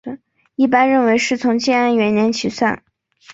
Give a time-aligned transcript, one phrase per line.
[0.55, 2.81] 一般认为是从建安元年起算。